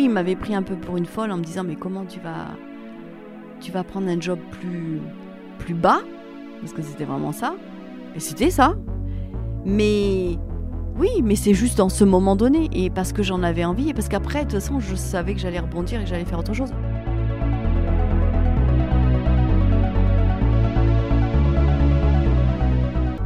[0.00, 2.48] il m'avait pris un peu pour une folle en me disant mais comment tu vas
[3.60, 5.00] tu vas prendre un job plus
[5.58, 6.00] plus bas?
[6.60, 7.54] Parce que c'était vraiment ça.
[8.14, 8.74] Et c'était ça.
[9.64, 10.38] Mais
[10.98, 13.94] oui, mais c'est juste dans ce moment donné et parce que j'en avais envie et
[13.94, 16.54] parce qu'après de toute façon, je savais que j'allais rebondir et que j'allais faire autre
[16.54, 16.72] chose.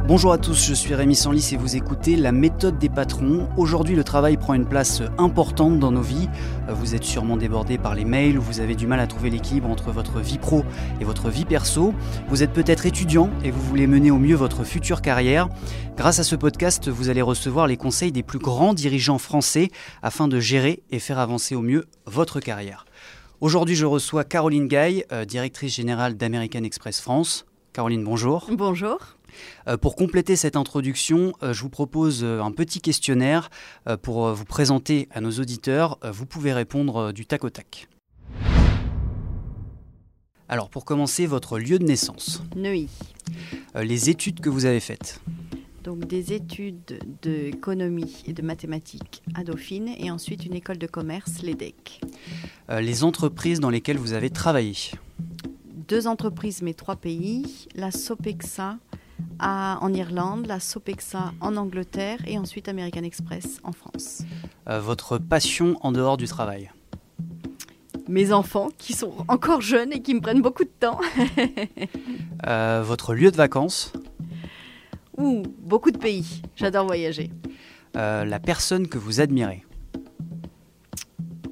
[0.07, 3.49] Bonjour à tous, je suis Rémi Sanlis et vous écoutez La méthode des patrons.
[3.57, 6.29] Aujourd'hui, le travail prend une place importante dans nos vies.
[6.69, 9.91] Vous êtes sûrement débordé par les mails, vous avez du mal à trouver l'équilibre entre
[9.91, 10.63] votre vie pro
[11.01, 11.95] et votre vie perso.
[12.29, 15.49] Vous êtes peut-être étudiant et vous voulez mener au mieux votre future carrière.
[15.97, 19.71] Grâce à ce podcast, vous allez recevoir les conseils des plus grands dirigeants français
[20.03, 22.85] afin de gérer et faire avancer au mieux votre carrière.
[23.41, 27.47] Aujourd'hui, je reçois Caroline Gaille, euh, directrice générale d'American Express France.
[27.73, 28.47] Caroline, bonjour.
[28.51, 29.14] Bonjour.
[29.67, 33.49] Euh, pour compléter cette introduction, euh, je vous propose euh, un petit questionnaire
[34.01, 35.99] pour vous présenter à nos auditeurs.
[36.03, 37.87] Vous pouvez répondre du tac au tac.
[40.47, 42.43] Alors pour commencer, votre lieu de naissance.
[42.55, 42.89] Neuilly.
[43.75, 45.19] les études que vous avez faites.
[45.83, 51.41] Donc des études d'économie et de mathématiques à Dauphine et ensuite une école de commerce,
[51.41, 52.01] l'EDEC.
[52.69, 54.75] les entreprises dans lesquelles vous avez travaillé.
[55.87, 58.77] Deux entreprises mais trois pays, la Sopexa
[59.39, 64.23] en Irlande, la Sopexa en Angleterre et ensuite American Express en France.
[64.67, 66.71] Euh, votre passion en dehors du travail
[68.07, 70.99] Mes enfants qui sont encore jeunes et qui me prennent beaucoup de temps.
[72.47, 73.91] Euh, votre lieu de vacances
[75.17, 76.43] Ouh, beaucoup de pays.
[76.55, 77.31] J'adore voyager.
[77.95, 79.63] Euh, la personne que vous admirez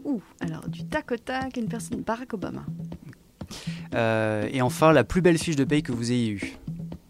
[0.03, 2.65] Ouh, alors du tac au tac, une personne, Barack Obama.
[3.93, 6.57] et enfin, la plus belle fiche de paye que vous ayez eue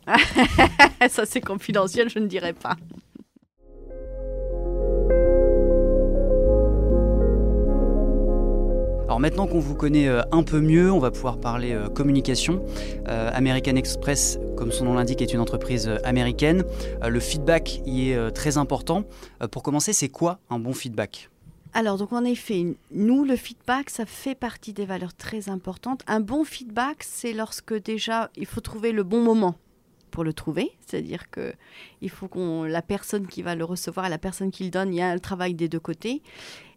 [1.09, 2.75] Ça c'est confidentiel, je ne dirai pas.
[9.13, 12.65] Alors maintenant qu'on vous connaît euh, un peu mieux, on va pouvoir parler euh, communication.
[13.07, 16.63] Euh, American Express, comme son nom l'indique, est une entreprise américaine.
[17.07, 19.03] le feedback y est très important.
[19.51, 21.29] pour commencer, c'est quoi un bon feedback?
[21.75, 26.01] Alors, donc en effet, nous, le feedback, ça fait partie des valeurs très importantes.
[26.07, 29.53] Un bon feedback, c'est lorsque déjà, il faut trouver le bon moment
[30.13, 30.71] pour le trouver.
[30.85, 31.53] C'est-à-dire que
[32.01, 34.93] il faut qu'on la personne qui va le recevoir et la personne qui le donne,
[34.93, 36.21] il y a le travail des deux côtés.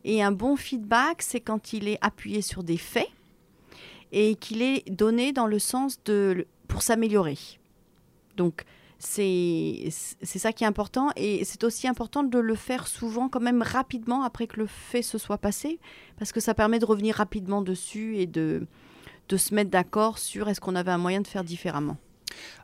[0.04, 3.10] Et un bon feedback, c'est quand il est appuyé sur des faits
[4.10, 7.36] et qu'il est donné dans le sens de pour s'améliorer.
[8.38, 8.64] Donc
[8.98, 13.60] c'est ça qui est important et c'est aussi important de le faire souvent quand même
[13.60, 15.78] rapidement après que le fait se soit passé
[16.18, 18.66] parce que ça permet de revenir rapidement dessus et de,
[19.28, 21.98] de se mettre d'accord sur est-ce qu'on avait un moyen de faire différemment.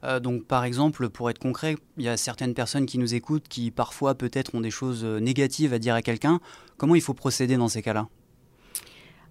[0.05, 3.49] Euh, donc, par exemple, pour être concret, il y a certaines personnes qui nous écoutent
[3.49, 6.41] qui parfois peut-être ont des choses euh, négatives à dire à quelqu'un.
[6.77, 8.09] Comment il faut procéder dans ces cas-là?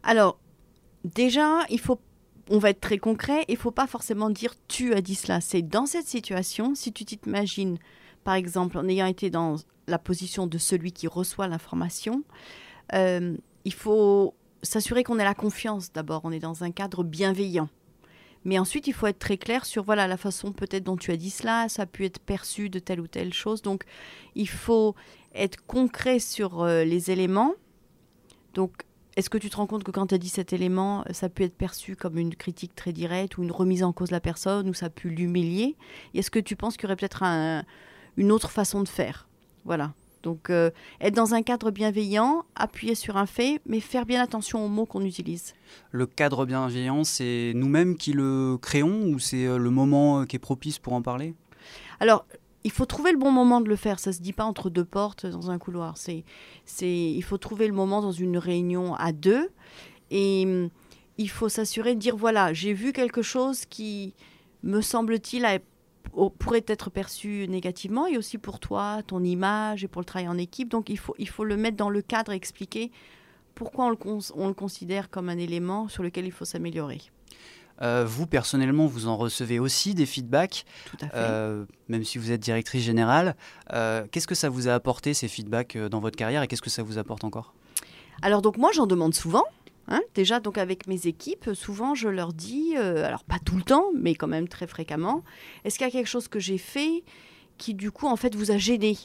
[0.03, 0.39] Alors,
[1.03, 1.99] déjà, il faut
[2.49, 5.39] on va être très concret, il faut pas forcément dire tu as dit cela.
[5.39, 7.77] C'est dans cette situation, si tu t'imagines,
[8.23, 9.55] par exemple, en ayant été dans
[9.87, 12.23] la position de celui qui reçoit l'information,
[12.93, 17.69] euh, il faut s'assurer qu'on ait la confiance d'abord, on est dans un cadre bienveillant.
[18.43, 21.17] Mais ensuite, il faut être très clair sur voilà la façon peut-être dont tu as
[21.17, 23.61] dit cela, ça a pu être perçu de telle ou telle chose.
[23.61, 23.83] Donc,
[24.35, 24.95] il faut
[25.33, 27.53] être concret sur euh, les éléments.
[28.53, 28.83] Donc,
[29.15, 31.29] est-ce que tu te rends compte que quand tu as dit cet élément, ça a
[31.29, 34.21] pu être perçu comme une critique très directe ou une remise en cause de la
[34.21, 35.75] personne ou ça a pu l'humilier?
[36.13, 37.23] Est-ce que tu penses qu'il y aurait peut-être
[38.17, 39.27] une autre façon de faire?
[39.65, 39.93] Voilà.
[40.23, 44.63] Donc, euh, être dans un cadre bienveillant, appuyer sur un fait, mais faire bien attention
[44.65, 45.53] aux mots qu'on utilise.
[45.91, 50.35] Le cadre bienveillant, c'est nous-mêmes qui le créons ou c'est euh, le moment euh, qui
[50.35, 51.33] est propice pour en parler?
[51.99, 52.25] Alors,
[52.63, 53.99] il faut trouver le bon moment de le faire.
[53.99, 55.97] Ça se dit pas entre deux portes dans un couloir.
[55.97, 56.23] C'est,
[56.65, 59.49] c'est, il faut trouver le moment dans une réunion à deux
[60.11, 60.69] et hum,
[61.17, 64.13] il faut s'assurer de dire voilà, j'ai vu quelque chose qui
[64.63, 65.45] me semble-t-il
[66.37, 70.37] pourrait être perçu négativement et aussi pour toi, ton image et pour le travail en
[70.37, 70.69] équipe.
[70.69, 72.91] Donc il faut, il faut le mettre dans le cadre et expliquer
[73.55, 73.97] pourquoi on le,
[74.35, 77.01] on le considère comme un élément sur lequel il faut s'améliorer.
[77.81, 81.15] Euh, vous, personnellement, vous en recevez aussi des feedbacks, Tout à fait.
[81.15, 83.35] Euh, même si vous êtes directrice générale.
[83.73, 86.69] Euh, qu'est-ce que ça vous a apporté, ces feedbacks, dans votre carrière, et qu'est-ce que
[86.69, 87.53] ça vous apporte encore?
[88.21, 89.45] Alors, donc moi, j'en demande souvent.
[89.87, 93.63] Hein, déjà, donc avec mes équipes, souvent je leur dis, euh, alors pas tout le
[93.63, 95.23] temps, mais quand même très fréquemment,
[95.63, 97.03] est-ce qu'il y a quelque chose que j'ai fait
[97.57, 98.97] qui du coup en fait vous a gêné?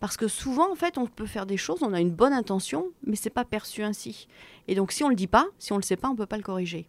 [0.00, 2.88] Parce que souvent en fait on peut faire des choses, on a une bonne intention,
[3.04, 4.26] mais c'est pas perçu ainsi.
[4.68, 6.36] Et donc si on le dit pas, si on le sait pas, on peut pas
[6.36, 6.88] le corriger.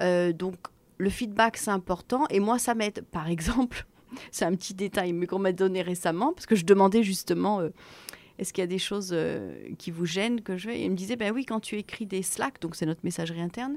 [0.00, 0.56] Euh, donc
[0.98, 3.04] le feedback c'est important et moi ça m'aide.
[3.10, 3.86] Par exemple,
[4.30, 7.60] c'est un petit détail mais qu'on m'a donné récemment parce que je demandais justement.
[7.60, 7.70] Euh,
[8.42, 10.96] Est-ce qu'il y a des choses euh, qui vous gênent que je Et il me
[10.96, 13.76] disait, ben oui, quand tu écris des Slack, donc c'est notre messagerie interne,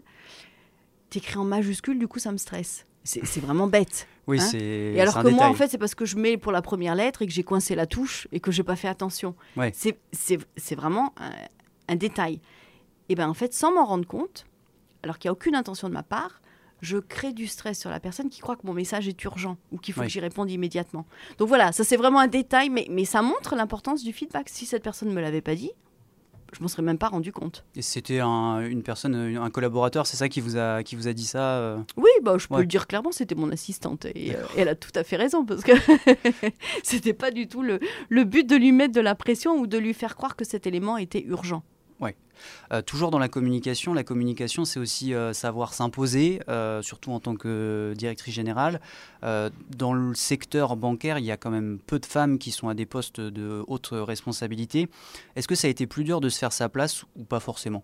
[1.11, 2.85] tu écris en majuscule, du coup, ça me stresse.
[3.03, 4.07] C'est vraiment bête.
[4.25, 4.47] Oui, hein?
[4.49, 4.57] c'est.
[4.57, 7.21] Et alors que moi, en fait, c'est parce que je mets pour la première lettre
[7.21, 9.35] et que j'ai coincé la touche et que j'ai pas fait attention.
[9.55, 9.71] Ouais.
[9.75, 11.29] C'est vraiment un,
[11.87, 12.41] un détail.
[13.09, 14.47] Et ben en fait, sans m'en rendre compte,
[15.03, 16.41] alors qu'il n'y a aucune intention de ma part,
[16.81, 19.77] je crée du stress sur la personne qui croit que mon message est urgent ou
[19.77, 21.05] qu'il faut que j'y réponde immédiatement.
[21.37, 24.49] Donc voilà, ça c'est vraiment un détail, mais, mais ça montre l'importance du feedback.
[24.49, 25.71] Si cette personne ne me l'avait pas dit,
[26.53, 27.65] je m'en serais même pas rendu compte.
[27.75, 31.13] Et c'était un, une personne, un collaborateur, c'est ça qui vous a, qui vous a
[31.13, 31.77] dit ça euh?
[31.97, 32.61] Oui, bah, je peux Ouais.
[32.61, 34.05] le dire clairement, c'était mon assistante.
[34.15, 35.73] Et euh, elle a tout à fait raison, parce que
[36.83, 37.79] c'était pas du tout le,
[38.09, 40.67] le but de lui mettre de la pression ou de lui faire croire que cet
[40.67, 41.63] élément était urgent.
[42.71, 47.19] Euh, toujours dans la communication, la communication, c'est aussi euh, savoir s'imposer, euh, surtout en
[47.19, 48.79] tant que directrice générale.
[49.75, 52.75] Dans le secteur bancaire, il y a quand même peu de femmes qui sont à
[52.75, 54.87] des postes de haute responsabilité.
[55.35, 57.83] Est-ce que ça a été plus dur de se faire sa place ou pas forcément?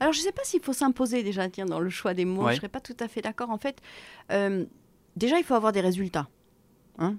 [0.00, 2.44] Alors, je ne sais pas s'il faut s'imposer déjà, tiens, dans le choix des mots.
[2.44, 2.52] Ouais.
[2.52, 3.50] Je ne serais pas tout à fait d'accord.
[3.50, 3.80] En fait,
[5.16, 6.28] déjà, il faut avoir des résultats.
[6.98, 7.16] Hein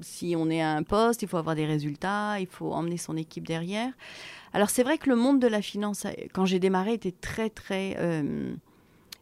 [0.00, 3.16] si on est à un poste, il faut avoir des résultats, il faut emmener son
[3.16, 3.92] équipe derrière.
[4.52, 7.50] Alors, c'est vrai que le monde de la finance, euh, quand j'ai démarré, était très,
[7.50, 8.54] très euh,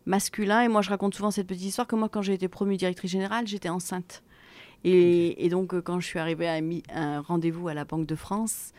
[0.07, 0.63] masculin.
[0.63, 3.11] Et moi, je raconte souvent cette petite histoire que moi, quand j'ai été promue directrice
[3.11, 4.23] générale, j'étais enceinte.
[4.85, 7.75] Et, et donc, euh, quand je suis arrivée à un mi- à un rendez-vous à
[7.75, 8.73] la Banque de France,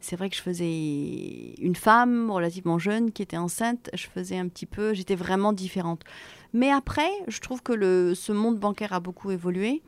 [0.00, 3.90] c'est vrai que je faisais une femme relativement jeune qui était enceinte.
[3.92, 6.02] Je faisais un petit peu, j'étais vraiment différente.
[6.54, 9.82] Mais après, je trouve que le, ce monde bancaire a beaucoup évolué.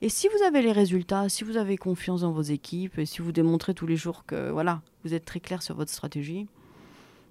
[0.00, 3.20] Et si vous avez les résultats, si vous avez confiance dans vos équipes, et si
[3.20, 6.46] vous démontrez tous les jours que voilà, vous êtes très clair sur votre stratégie.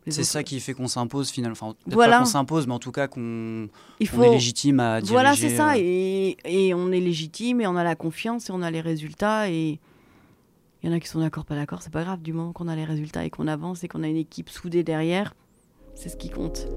[0.09, 1.53] C'est autres- ça qui fait qu'on s'impose finalement.
[1.59, 2.19] Enfin, Voilà.
[2.19, 4.21] qu'on s'impose, mais en tout cas qu'on qu'on est faut.
[4.21, 5.13] légitime à diriger.
[5.13, 5.73] Voilà, c'est ça.
[5.73, 8.79] euh, Et, et on est légitime, et on a la confiance, et on a les
[8.81, 9.49] résultats.
[9.49, 9.79] Et
[10.83, 12.21] il y en a qui sont d'accord, pas d'accord, c'est pas grave.
[12.21, 14.83] Du moment qu'on a les résultats et qu'on avance et qu'on a une équipe soudée
[14.83, 15.35] derrière,
[15.95, 16.67] c'est ce qui compte.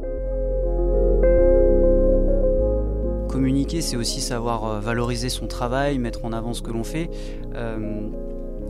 [3.30, 7.08] Communiquer, c'est aussi savoir euh, valoriser son travail, mettre en avant ce que l'on fait.
[7.54, 8.08] Euh,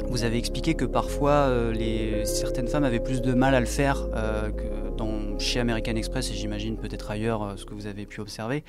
[0.05, 4.11] vous avez expliqué que parfois euh, certaines femmes avaient plus de mal à le faire
[4.11, 8.63] que dans, chez American Express et j'imagine peut-être ailleurs ce que vous avez pu observer.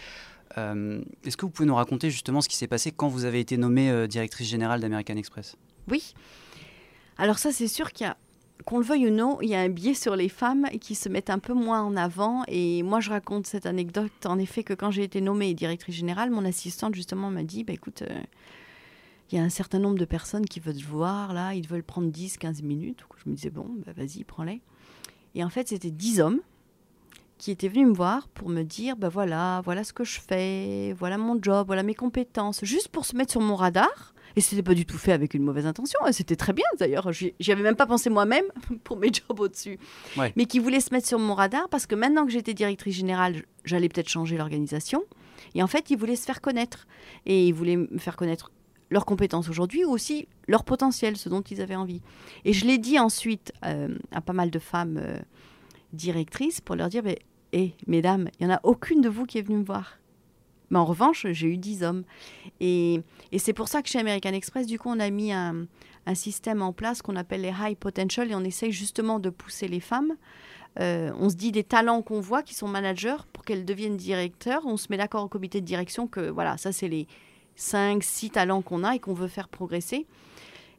[0.55, 3.57] Est-ce que vous pouvez nous raconter justement ce qui s'est passé quand vous avez été
[3.57, 5.57] nommée directrice générale d'American Express?
[5.89, 6.13] Oui.
[7.17, 8.15] Alors ça, c'est sûr qu'il y a,
[8.65, 11.09] qu'on le veuille ou non, il y a un biais sur les femmes qui se
[11.09, 12.43] mettent un peu moins en avant.
[12.47, 16.31] Et moi, je raconte cette anecdote, en effet, que quand j'ai été nommée directrice générale,
[16.31, 18.21] mon assistante, justement, m'a dit, bah, écoute, euh,
[19.31, 21.83] il y a un certain nombre de personnes qui veulent te voir, là, ils veulent
[21.83, 23.05] prendre 10, 15 minutes.
[23.23, 24.61] Je me disais, bon, bah, vas-y, prends-les.
[25.35, 26.41] Et en fait, c'était 10 hommes
[27.37, 30.93] qui étaient venus me voir pour me dire, bah voilà, voilà ce que je fais,
[30.93, 34.13] voilà mon job, voilà mes compétences, juste pour se mettre sur mon radar.
[34.35, 35.99] Et c'était pas du tout fait avec une mauvaise intention.
[36.03, 37.11] hein, C'était très bien d'ailleurs.
[37.11, 38.45] J'y avais même pas pensé moi-même
[38.83, 39.77] pour mes jobs au-dessus.
[40.17, 40.31] Ouais.
[40.35, 43.43] Mais qui voulaient se mettre sur mon radar parce que maintenant que j'étais directrice générale,
[43.65, 45.03] j'allais peut-être changer l'organisation.
[45.55, 46.87] Et en fait, ils voulaient se faire connaître.
[47.25, 48.51] Et ils voulaient me faire connaître
[48.89, 52.01] leurs compétences aujourd'hui ou aussi leur potentiel, ce dont ils avaient envie.
[52.45, 55.17] Et je l'ai dit ensuite euh, à pas mal de femmes euh,
[55.93, 57.19] directrices pour leur dire, mais,
[57.53, 59.97] hé, mesdames, il n'y en a aucune de vous qui est venue me voir.
[60.71, 62.03] Mais en revanche, j'ai eu 10 hommes.
[62.59, 63.01] Et,
[63.31, 65.67] et c'est pour ça que chez American Express, du coup, on a mis un,
[66.07, 69.67] un système en place qu'on appelle les high potential et on essaye justement de pousser
[69.67, 70.13] les femmes.
[70.79, 74.61] Euh, on se dit des talents qu'on voit qui sont managers pour qu'elles deviennent directeurs.
[74.65, 77.07] On se met d'accord au comité de direction que voilà, ça c'est les
[77.57, 80.07] 5, 6 talents qu'on a et qu'on veut faire progresser.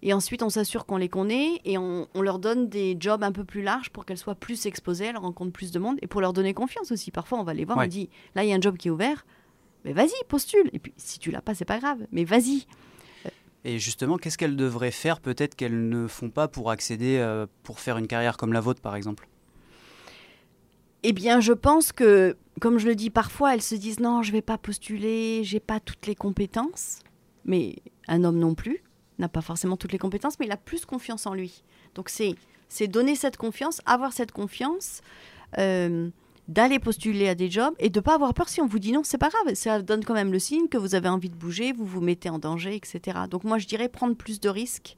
[0.04, 3.30] Et ensuite, on s'assure qu'on les connaît et on, on leur donne des jobs un
[3.30, 6.20] peu plus larges pour qu'elles soient plus exposées, elles rencontrent plus de monde et pour
[6.20, 7.10] leur donner confiance aussi.
[7.12, 7.84] Parfois, on va les voir, Ouais.
[7.84, 9.24] on dit là, il y a un job qui est ouvert,
[9.84, 10.70] mais vas-y, postule.
[10.72, 12.66] Et puis, si tu l'as pas, c'est pas grave, mais vas-y.
[13.64, 17.78] Et justement, qu'est-ce qu'elles devraient faire peut-être qu'elles ne font pas pour accéder, euh, pour
[17.78, 19.28] faire une carrière comme la vôtre par exemple?
[21.04, 24.32] Eh bien, je pense que, comme je le dis parfois, elles se disent non, je
[24.32, 27.00] vais pas postuler, j'ai pas toutes les compétences.
[27.44, 27.76] Mais
[28.08, 28.82] un homme non plus
[29.18, 31.62] n'a pas forcément toutes les compétences, mais il a plus confiance en lui.
[31.94, 32.34] Donc c'est
[32.68, 35.02] c'est donner cette confiance, avoir cette confiance,
[35.58, 36.08] euh,
[36.48, 39.02] d'aller postuler à des jobs et de pas avoir peur si on vous dit non,
[39.04, 39.54] c'est pas grave.
[39.54, 42.30] Ça donne quand même le signe que vous avez envie de bouger, vous vous mettez
[42.30, 43.20] en danger, etc.
[43.30, 44.96] Donc moi je dirais prendre plus de risques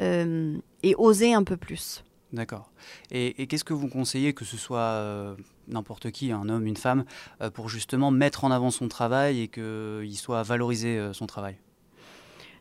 [0.00, 2.04] euh, et oser un peu plus.
[2.32, 2.70] D'accord.
[3.10, 5.36] Et, et qu'est-ce que vous conseillez, que ce soit euh,
[5.68, 7.04] n'importe qui, un homme, une femme,
[7.40, 11.56] euh, pour justement mettre en avant son travail et qu'il soit valorisé son travail?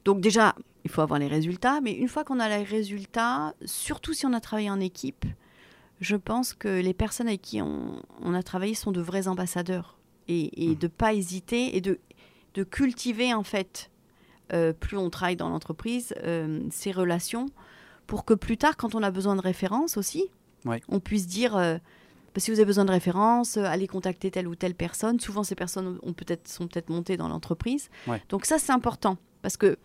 [0.06, 4.14] Donc déjà, il faut avoir les résultats, mais une fois qu'on a les résultats, surtout
[4.14, 5.26] si on a travaillé en équipe,
[6.02, 9.98] je pense que les personnes avec qui on, on a travaillé sont de vrais ambassadeurs.
[10.28, 10.76] Et, et Mhm.
[10.80, 12.00] de pas hésiter et de,
[12.56, 13.92] de cultiver en fait,
[14.54, 17.46] euh, plus on travaille dans l'entreprise, euh, ces relations
[18.08, 20.26] pour que plus tard, quand on a besoin de références aussi,
[20.66, 20.82] Ouais.
[20.90, 21.78] on puisse dire, euh,
[22.34, 25.20] bah, si vous avez besoin de références, allez contacter telle ou telle personne.
[25.20, 27.90] Souvent, ces personnes ont peut-être, sont peut-être montées dans l'entreprise.
[28.08, 28.22] Ouais.
[28.30, 29.78] Donc ça, c'est important, parce que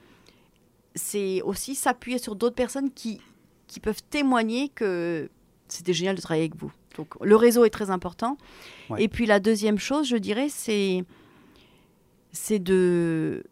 [0.94, 3.20] c'est aussi s'appuyer sur d'autres personnes qui,
[3.66, 5.30] qui peuvent témoigner que
[5.72, 6.72] c'était génial de travailler avec vous.
[6.96, 8.36] Donc le réseau est très important.
[8.90, 9.02] Ouais.
[9.04, 11.04] Et puis la deuxième chose, je dirais, c'est
[12.32, 13.42] c'est de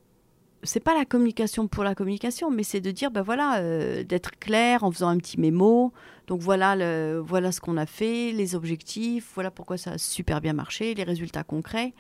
[0.64, 4.32] c'est pas la communication pour la communication, mais c'est de dire ben voilà euh, d'être
[4.40, 5.92] clair en faisant un petit mémo.
[6.26, 10.40] Donc voilà le voilà ce qu'on a fait, les objectifs, voilà pourquoi ça a super
[10.40, 11.94] bien marché, les résultats concrets.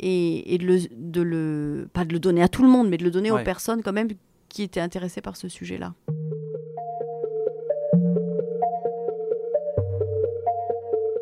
[0.00, 2.98] Et, et de, le, de le pas de le donner à tout le monde, mais
[2.98, 3.40] de le donner Ouais.
[3.40, 4.08] aux personnes quand même
[4.48, 5.92] qui étaient intéressées par ce sujet-là.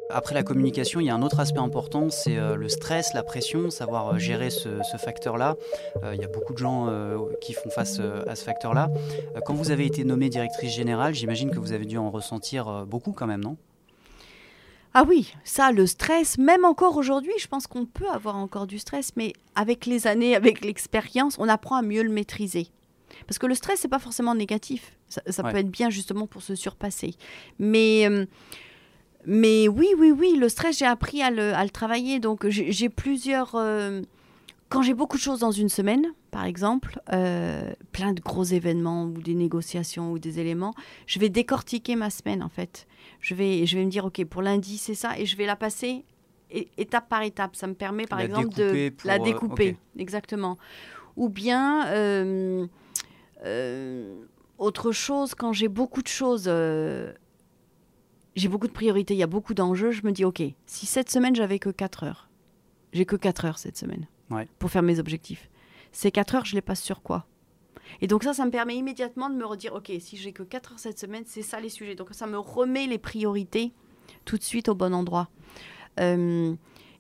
[0.09, 3.25] Après la communication, il y a un autre aspect important, c'est euh, le stress, la
[3.25, 5.57] pression, savoir euh, gérer ce, ce facteur-là.
[6.05, 6.89] Euh, il y a beaucoup de gens
[7.41, 8.91] qui font face à ce facteur-là.
[9.45, 13.13] Quand vous avez été nommée directrice générale, j'imagine que vous avez dû en ressentir beaucoup
[13.13, 13.57] quand même, non?
[14.95, 18.79] Ah oui, ça, le stress, même encore aujourd'hui, je pense qu'on peut avoir encore du
[18.79, 22.69] stress, mais avec les années, avec l'expérience, on apprend à mieux le maîtriser.
[23.27, 24.97] Parce que le stress, c'est pas forcément négatif.
[25.09, 25.53] Ça, ça Ouais.
[25.53, 27.15] peut être bien justement pour se surpasser.
[27.59, 28.25] Mais, euh,
[29.27, 32.21] mais oui, oui, oui, le stress, j'ai appris à le, à le travailler.
[32.21, 33.55] Donc, j'ai plusieurs.
[33.57, 34.01] euh,
[34.69, 39.05] quand j'ai beaucoup de choses dans une semaine, par exemple, euh, plein de gros événements
[39.05, 40.75] ou des négociations ou des éléments,
[41.07, 42.87] je vais décortiquer ma semaine en fait.
[43.21, 45.57] Je vais, je vais me dire, ok, pour lundi c'est ça, et je vais la
[45.57, 46.05] passer
[46.51, 47.55] étape par étape.
[47.57, 50.59] Ça me permet par La exemple de pour, la euh, découper, exactement.
[51.17, 52.67] Ou bien euh,
[54.59, 56.51] autre chose, quand j'ai beaucoup de choses.
[58.37, 61.11] J'ai beaucoup de priorités, il y a beaucoup d'enjeux, je me dis, ok, si cette
[61.11, 62.29] semaine j'avais que 4 heures,
[62.93, 64.47] j'ai que 4 heures cette semaine Ouais.
[64.59, 65.49] pour faire mes objectifs.
[65.93, 67.27] Ces 4 heures, je les passe sur quoi?
[68.01, 70.73] Et donc ça, ça me permet immédiatement de me redire, ok, si j'ai que 4
[70.73, 71.95] heures cette semaine, c'est ça les sujets.
[71.95, 73.73] Donc ça me remet les priorités
[74.25, 75.29] tout de suite au bon endroit.
[76.01, 76.55] Euh,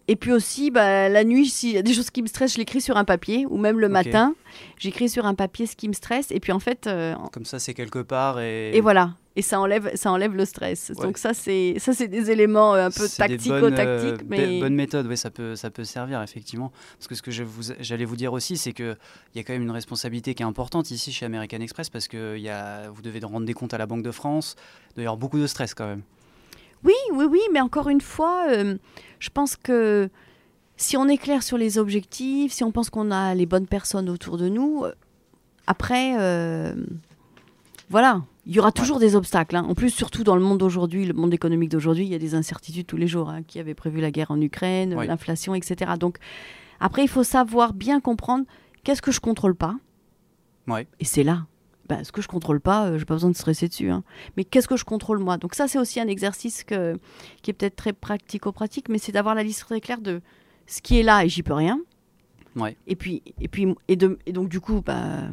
[0.08, 2.58] et puis aussi, bah, la nuit, s'il y a des choses qui me stressent, je
[2.58, 4.34] l'écris sur un papier, ou même le matin,
[4.78, 6.30] j'écris sur un papier ce qui me stresse.
[6.30, 9.16] Et puis en fait, euh, Comme ça, c'est quelque part et, et voilà.
[9.38, 10.92] Et ça enlève, ça enlève le stress.
[10.96, 11.04] Ouais.
[11.06, 15.06] Donc ça, c'est ça, c'est des éléments euh, un peu tactico-tactiques, euh, mais bonnes méthodes,
[15.06, 16.72] oui, ça peut, ça peut servir effectivement.
[16.98, 18.96] Parce que ce que vous- j'allais vous dire aussi, c'est qu'il
[19.34, 22.36] y a quand même une responsabilité qui est importante ici chez American Express parce que
[22.36, 24.56] il y a, vous devez rendre des comptes à la Banque de France.
[24.90, 26.02] Il doit y avoir beaucoup de stress quand même.
[26.82, 28.76] Oui, oui, oui, mais encore une fois, euh,
[29.18, 30.08] je pense que
[30.78, 34.08] si on est clair sur les objectifs, si on pense qu'on a les bonnes personnes
[34.08, 34.92] autour de nous, euh,
[35.66, 36.74] après, euh,
[37.90, 39.56] voilà, il y aura toujours des obstacles.
[39.56, 39.66] hein.
[39.68, 42.34] En plus, surtout dans le monde d'aujourd'hui, le monde économique d'aujourd'hui, il y a des
[42.34, 43.28] incertitudes tous les jours.
[43.28, 43.42] hein.
[43.42, 45.06] Qui avait prévu la guerre en Ukraine, Oui.
[45.06, 45.92] l'inflation, etc.
[45.98, 46.18] Donc,
[46.80, 48.44] après, il faut savoir bien comprendre
[48.84, 49.74] qu'est-ce que je contrôle pas.
[50.68, 50.86] Ouais.
[51.00, 51.46] Et c'est là.
[51.88, 53.90] Ben, ce que je contrôle pas, euh, j'ai pas besoin de stresser dessus.
[53.90, 54.02] hein.
[54.36, 55.36] Mais qu'est-ce que je contrôle moi?
[55.38, 56.98] Donc ça, c'est aussi un exercice que,
[57.42, 60.20] qui est peut-être très pratico-pratique, mais c'est d'avoir la liste très claire de
[60.66, 61.80] ce qui est là et j'y peux rien.
[62.56, 62.76] Ouais.
[62.88, 65.28] Et puis, et puis, et, de, et donc du coup, bah,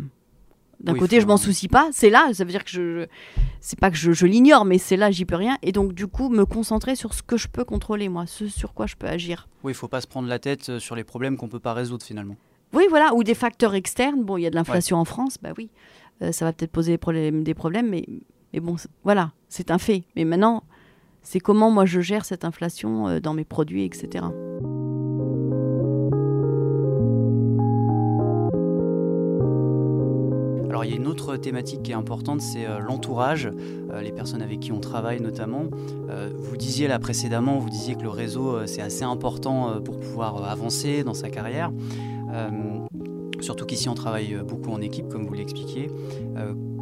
[0.84, 1.88] d'un Oui, côté, faut- je m'en soucie pas.
[1.92, 3.06] C'est là, ça veut dire que je,
[3.62, 5.58] c'est pas que je, je l'ignore, mais c'est là, j'y peux rien.
[5.62, 8.74] Et donc du coup, me concentrer sur ce que je peux contrôler moi, ce sur
[8.74, 9.48] quoi je peux agir.
[9.64, 11.74] Oui, il faut pas se prendre la tête euh, sur les problèmes qu'on peut pas
[11.74, 12.36] résoudre finalement.
[12.74, 14.24] Oui, voilà, ou des facteurs externes.
[14.24, 15.70] Bon, il y a de l'inflation en France, bah oui,
[16.22, 18.06] euh, ça va peut-être poser des problèmes, des problèmes, mais,
[18.52, 20.04] mais bon, voilà, c'est un fait.
[20.16, 20.64] Mais maintenant,
[21.22, 24.26] c'est comment moi je gère cette inflation euh, dans mes produits, etc.
[30.86, 33.50] Il y a une autre thématique qui est importante, c'est euh, l'entourage,
[33.92, 35.70] euh, les personnes avec qui on travaille notamment.
[36.10, 40.50] Euh, vous disiez là précédemment, vous disiez que le réseau c'est assez important pour pouvoir
[40.50, 41.72] avancer dans sa carrière.
[43.40, 45.90] Surtout qu'ici on travaille beaucoup en équipe, comme vous l'expliquiez.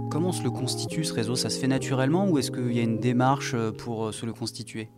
[0.09, 1.35] Comment se le constitue ce réseau?
[1.35, 4.89] Ça se fait naturellement ou est-ce qu'il y a une démarche pour se le constituer?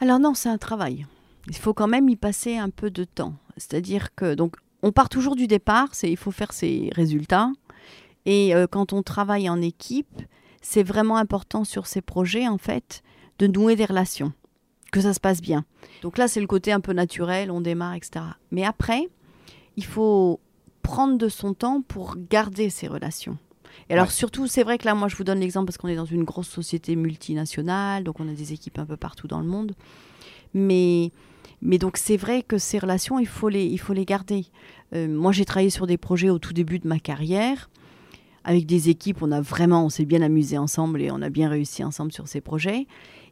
[0.00, 1.06] Alors non, c'est un travail.
[1.48, 3.34] Il faut quand même y passer un peu de temps.
[3.56, 7.50] C'est-à-dire que donc on part toujours du départ, c'est il faut faire ses résultats.
[8.26, 10.22] Et euh, quand on travaille en équipe,
[10.62, 13.02] c'est vraiment important sur ces projets en fait
[13.38, 14.32] de nouer des relations,
[14.92, 15.64] que ça se passe bien.
[16.02, 18.24] Donc là, c'est le côté un peu naturel, on démarre, etc.
[18.50, 19.08] Mais après,
[19.76, 20.40] il faut
[20.82, 23.38] prendre de son temps pour garder ces relations.
[23.88, 24.12] Et alors Ouais.
[24.12, 26.24] surtout, c'est vrai que là, moi, je vous donne l'exemple parce qu'on est dans une
[26.24, 29.74] grosse société multinationale, donc on a des équipes un peu partout dans le monde.
[30.54, 31.12] Mais,
[31.62, 34.46] mais donc c'est vrai que ces relations, il faut les, il faut les garder.
[34.94, 37.70] Euh, moi, j'ai travaillé sur des projets au tout début de ma carrière.
[38.44, 41.48] Avec des équipes, on a vraiment, on s'est bien amusé ensemble et on a bien
[41.48, 42.86] réussi ensemble sur ces projets.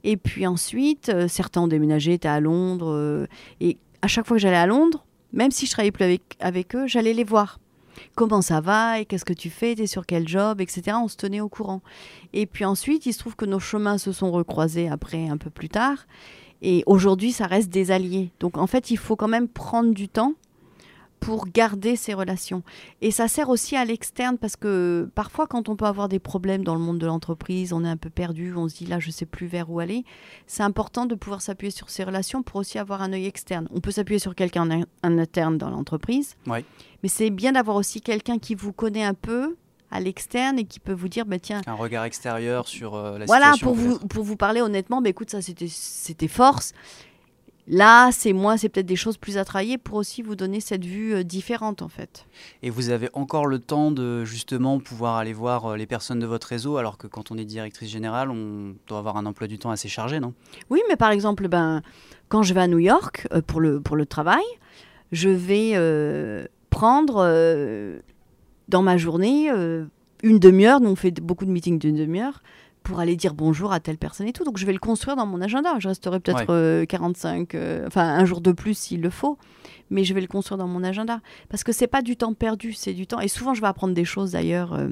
[0.05, 2.93] Et puis ensuite, euh, certains ont déménagé, étaient à Londres.
[2.93, 3.27] euh,
[3.61, 6.75] et à chaque fois que j'allais à Londres, même si je travaillais plus avec, avec
[6.75, 7.59] eux, j'allais les voir.
[8.15, 10.97] comment ça va et qu'est-ce que tu fais, tu es sur quel job, etc.
[11.03, 11.83] On se tenait au courant.
[12.33, 15.51] Et puis ensuite, il se trouve que nos chemins se sont recroisés après un peu
[15.51, 16.07] plus tard.
[16.63, 18.31] Et aujourd'hui, ça reste des alliés.
[18.41, 20.35] Donc en fait, il faut quand même prendre du temps
[21.21, 22.63] pour garder ces relations.
[23.01, 26.65] Et ça sert aussi à l'externe parce que parfois quand on peut avoir des problèmes
[26.65, 29.11] dans le monde de l'entreprise, on est un peu perdu, on se dit là je
[29.11, 30.05] sais plus vers où aller,
[30.47, 33.69] c'est important de pouvoir s'appuyer sur ces relations pour aussi avoir un œil externe.
[33.73, 36.65] On peut s'appuyer sur quelqu'un en, interne dans l'entreprise, ouais.
[37.03, 39.57] mais c'est bien d'avoir aussi quelqu'un qui vous connaît un peu
[39.91, 43.25] à l'externe et qui peut vous dire bah, tiens un regard extérieur sur euh, la
[43.25, 43.75] voilà, situation.
[43.75, 46.73] Voilà pour vous pour vous parler honnêtement, bah, écoute ça c'était c'était force.
[47.71, 50.87] Là, c'est moi, c'est peut-être des choses plus à travailler pour aussi vous donner cette
[50.87, 52.27] vue euh, différente en fait.
[52.63, 56.27] Et vous avez encore le temps de justement pouvoir aller voir euh, les personnes de
[56.27, 59.59] votre réseau, alors que quand on est directrice générale, on doit avoir un emploi du
[59.59, 60.33] temps assez chargé, non?
[60.71, 61.83] Oui, mais par exemple, ben,
[62.29, 64.45] quand je vais à New York euh, pour, le, pour le travail,
[65.13, 67.25] je vais prendre
[68.69, 69.49] dans ma journée
[70.23, 72.43] une demi-heure, nous on fait beaucoup de meetings d'une demi-heure,
[72.89, 74.45] pour aller dire bonjour à telle personne et tout.
[74.45, 75.79] Donc je vais le construire dans mon agenda.
[75.79, 79.37] Je resterai peut-être 45, euh, euh, enfin un jour de plus s'il le faut,
[79.91, 82.73] mais je vais le construire dans mon agenda parce que c'est pas du temps perdu,
[82.73, 83.21] c'est du temps.
[83.21, 84.89] Et souvent je vais apprendre des choses d'ailleurs euh,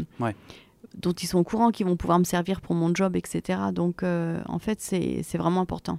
[0.94, 3.60] dont ils sont au courant, qui vont pouvoir me servir pour mon job, etc.
[3.72, 5.98] Donc en fait c'est vraiment important.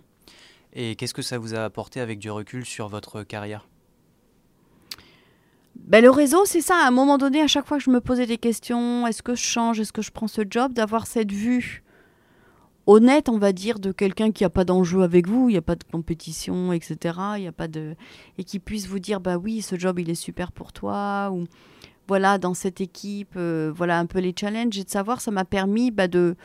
[0.74, 3.68] Et qu'est-ce que ça vous a apporté avec du recul sur votre carrière?
[5.76, 6.76] Ben, le réseau, c'est ça.
[6.76, 9.36] À un moment donné, à chaque fois que je me posais des questions, est-ce que
[9.36, 11.84] je change, est-ce que je prends ce job, d'avoir cette vue
[12.88, 15.62] honnête, on va dire, de quelqu'un qui n'a pas d'enjeu avec vous, il n'y a
[15.62, 17.20] pas de compétition, etc.
[17.38, 17.96] Il a pas de
[18.38, 21.46] et qui puisse vous dire bah oui, ce job il est super pour toi ou
[22.08, 25.46] voilà dans cette équipe, euh, voilà un peu les challenges et de savoir, ça m'a
[25.46, 26.36] permis bah, de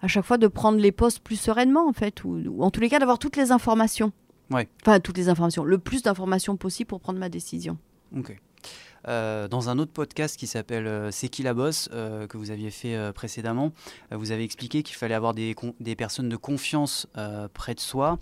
[0.00, 2.80] à chaque fois de prendre les postes plus sereinement en fait ou, ou en tous
[2.80, 4.12] les cas d'avoir toutes les informations.
[4.50, 4.68] Ouais.
[4.82, 7.78] Enfin toutes les informations, le plus d'informations possible pour prendre ma décision.
[8.16, 8.36] Ok.
[9.08, 12.52] Euh, dans un autre podcast qui s'appelle euh, C'est qui la bosse euh, que vous
[12.52, 13.72] aviez fait précédemment,
[14.10, 15.54] vous avez expliqué qu'il fallait avoir des,
[15.96, 17.06] personnes de confiance
[17.54, 18.18] près de soi.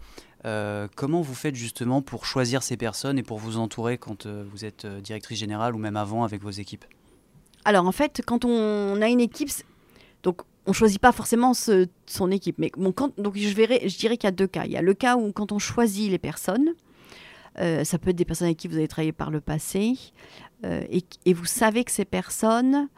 [0.97, 4.87] comment vous faites justement pour choisir ces personnes et pour vous entourer quand vous êtes
[4.87, 6.85] directrice générale ou même avant avec vos équipes?
[7.65, 9.51] Alors en fait, quand on a une équipe,
[10.23, 14.33] donc on choisit pas forcément son équipe, mais bon, donc je dirais qu'il y a
[14.33, 14.65] deux cas.
[14.65, 16.75] Il y a le cas où quand on choisit les personnes,
[17.57, 19.97] ça peut être des personnes avec qui vous avez travaillé par le passé,
[20.65, 20.85] euh,
[21.25, 22.89] et, vous savez que ces personnes,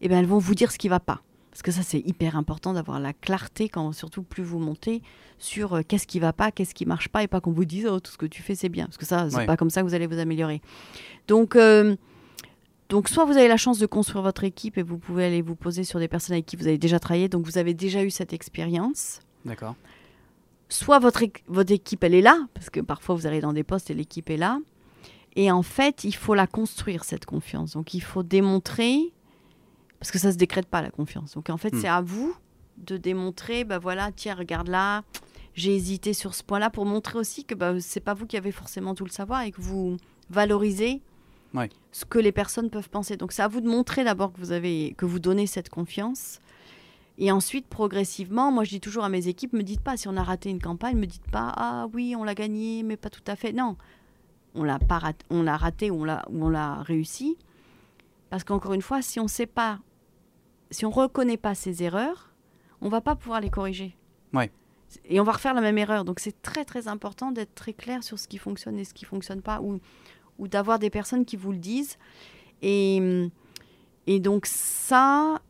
[0.00, 1.22] eh ben, elles vont vous dire ce qui ne va pas.
[1.50, 5.02] Parce que ça, c'est hyper important d'avoir la clarté, quand, surtout plus vous montez,
[5.38, 7.52] sur euh, qu'est-ce qui ne va pas, qu'est-ce qui ne marche pas, et pas qu'on
[7.52, 8.86] vous dise oh, tout ce que tu fais, c'est bien.
[8.86, 10.62] Parce que ça, c'est n'est pas comme ça que vous allez vous améliorer.
[11.26, 11.96] Donc, euh,
[12.88, 15.56] donc, soit vous avez la chance de construire votre équipe et vous pouvez aller vous
[15.56, 18.10] poser sur des personnes avec qui vous avez déjà travaillé, donc vous avez déjà eu
[18.10, 19.20] cette expérience.
[19.44, 19.74] D'accord.
[20.68, 23.90] Soit votre, votre équipe, elle est là, parce que parfois vous arrivez dans des postes
[23.90, 24.58] et l'équipe est là.
[25.36, 27.72] Et en fait, il faut la construire, cette confiance.
[27.72, 29.12] Donc, il faut démontrer,
[30.00, 31.34] parce que ça ne se décrète pas, la confiance.
[31.34, 31.80] Donc, en fait, hmm.
[31.80, 32.34] c'est à vous
[32.76, 35.04] de démontrer, ben voilà, tiens, regarde là,
[35.54, 38.36] j'ai hésité sur ce point-là, pour montrer aussi que bah, ce n'est pas vous qui
[38.36, 39.96] avez forcément tout le savoir et que vous
[40.30, 41.02] valorisez
[41.92, 43.16] ce que les personnes peuvent penser.
[43.16, 46.40] Donc, c'est à vous de montrer d'abord que vous, avez, que vous donnez cette confiance.
[47.20, 50.16] Et ensuite, progressivement, moi je dis toujours à mes équipes, me dites pas si on
[50.16, 53.24] a raté une campagne, me dites pas ah oui on l'a gagné, mais pas tout
[53.26, 53.52] à fait.
[53.52, 53.76] Non,
[54.54, 57.36] on l'a raté, on l'a raté ou on l'a, on l'a réussi.
[58.30, 59.80] Parce qu'encore une fois, si on sait pas,
[60.70, 62.32] si on reconnaît pas ses erreurs,
[62.80, 63.96] on va pas pouvoir les corriger.
[64.32, 64.50] Ouais.
[65.04, 66.04] Et on va refaire la même erreur.
[66.04, 69.04] Donc c'est très très important d'être très clair sur ce qui fonctionne et ce qui
[69.04, 69.80] fonctionne pas, ou,
[70.38, 71.98] ou d'avoir des personnes qui vous le disent.
[72.62, 73.28] Et,
[74.06, 75.40] et donc ça,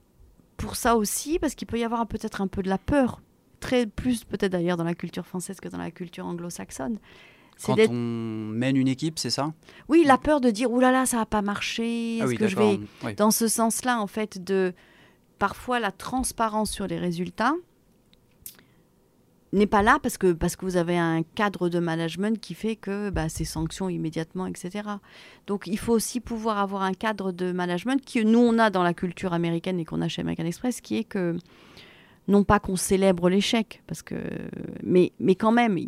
[0.59, 3.23] pour ça aussi, parce qu'il peut y avoir peut-être un peu de la peur,
[3.61, 6.99] très plus peut-être d'ailleurs dans la culture française que dans la culture anglo-saxonne.
[7.65, 7.93] Quand on
[8.53, 9.53] mène une équipe, c'est ça?
[9.89, 12.19] Oui, la peur de dire oulala, là là, ça va pas marcher.
[12.21, 14.75] Ah Est-ce que je vais dans ce sens-là, en fait, de
[15.39, 17.55] parfois la transparence sur les résultats
[19.53, 22.77] n'est pas là parce que parce que vous avez un cadre de management qui fait
[22.77, 24.89] que bah, c'est sanctions immédiatement, etc.
[25.47, 28.83] Donc il faut aussi pouvoir avoir un cadre de management que nous on a dans
[28.83, 31.37] la culture américaine et qu'on a chez American Express, qui est que
[32.27, 34.17] non pas qu'on célèbre l'échec, parce que
[34.83, 35.79] mais mais quand même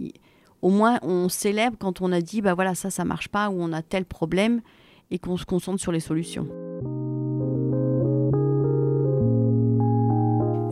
[0.62, 3.62] au moins on célèbre quand on a dit bah voilà ça ça marche pas ou
[3.62, 4.62] on a tel problème
[5.10, 6.46] et qu'on se concentre sur les solutions.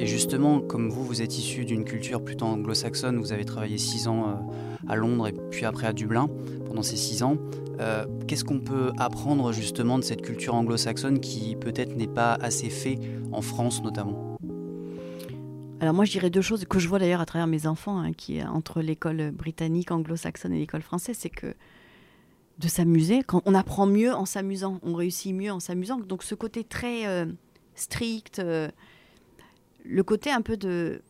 [0.01, 4.07] Et justement, comme vous, vous êtes issu d'une culture plutôt anglo-saxonne, vous avez travaillé six
[4.07, 4.35] ans euh,
[4.89, 6.29] à Londres et puis après à Dublin
[6.67, 7.37] pendant ces six ans.
[7.81, 12.71] Euh, qu'est-ce qu'on peut apprendre justement de cette culture anglo-saxonne qui peut-être n'est pas assez
[12.71, 12.99] fait
[13.33, 14.39] en France notamment?
[15.81, 18.13] Alors moi, je dirais deux choses que je vois d'ailleurs à travers mes enfants, hein,
[18.13, 21.55] qui entre l'école britannique, anglo-saxonne et l'école française, c'est que
[22.59, 23.23] de s'amuser.
[23.25, 25.99] Quand on apprend mieux en s'amusant, on réussit mieux en s'amusant.
[25.99, 27.27] Donc ce côté très euh,
[27.75, 28.41] strict,
[29.85, 31.03] le côté un peu de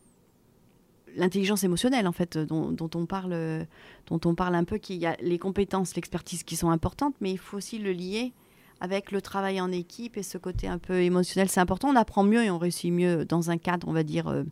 [1.15, 3.65] l'intelligence émotionnelle en fait dont, on parle
[4.07, 7.31] dont on parle un peu qu'il y a les compétences l'expertise qui sont importantes mais
[7.31, 8.31] il faut aussi le lier
[8.79, 12.23] avec le travail en équipe et ce côté un peu émotionnel c'est important on apprend
[12.23, 14.43] mieux et on réussit mieux dans un cadre on va dire euh,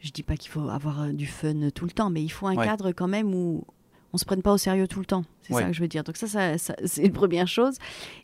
[0.00, 2.56] je dis pas qu'il faut avoir du fun tout le temps mais il faut un
[2.56, 3.64] cadre quand même où
[4.16, 5.24] on se prenne pas au sérieux tout le temps.
[5.42, 6.02] C'est ça que je veux dire.
[6.02, 7.76] Donc ça, ça, c'est une première chose.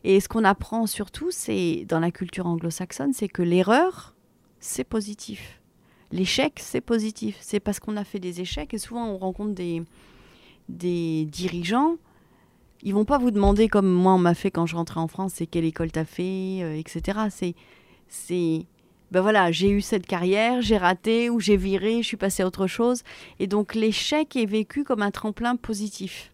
[0.03, 4.12] Et ce qu'on apprend surtout, c'est dans la culture anglo-saxonne, c'est que l'erreur,
[4.63, 5.59] c'est positif.
[6.11, 7.37] L'échec, c'est positif.
[7.41, 9.83] C'est parce qu'on a fait des échecs et souvent on rencontre des,
[10.69, 11.97] des dirigeants.
[12.81, 15.33] Ils vont pas vous demander comme moi on m'a fait quand je rentrais en France,
[15.35, 17.19] c'est quelle école t'as fait, euh, etc.
[17.29, 17.55] C'est,
[18.07, 18.65] c'est
[19.11, 22.47] ben voilà, j'ai eu cette carrière, j'ai raté ou j'ai viré, je suis passé à
[22.47, 23.03] autre chose.
[23.39, 26.31] Et donc l'échec est vécu comme un tremplin positif.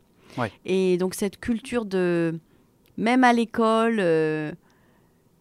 [0.65, 2.39] Et donc cette culture de,
[2.95, 4.53] même à l'école, euh,